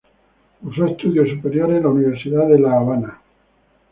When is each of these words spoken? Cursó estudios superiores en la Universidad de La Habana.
Cursó 0.59 0.87
estudios 0.87 1.29
superiores 1.29 1.77
en 1.77 1.83
la 1.83 1.89
Universidad 1.89 2.47
de 2.47 2.57
La 2.57 2.75
Habana. 2.75 3.19